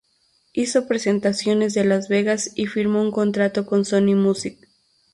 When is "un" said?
3.03-3.11